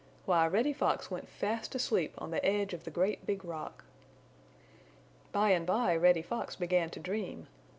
Why, 0.25 0.47
Reddy 0.47 0.73
Fox 0.73 1.11
went 1.11 1.29
fast 1.29 1.75
asleep 1.75 2.15
on 2.17 2.31
the 2.31 2.43
edge 2.43 2.73
of 2.73 2.85
the 2.85 2.89
great 2.89 3.23
Big 3.27 3.45
Rock. 3.45 3.83
By 5.31 5.51
and 5.51 5.63
by 5.67 5.95
Reddy 5.95 6.23
Fox 6.23 6.55
began 6.55 6.89
to 6.89 6.99
dream. 6.99 7.45